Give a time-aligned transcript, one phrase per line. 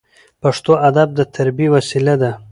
[0.41, 2.31] پښتو ادب د تربیې وسیله ده.